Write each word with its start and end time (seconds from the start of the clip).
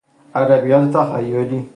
ادبیات 0.41 0.85
تخیلی 0.93 1.69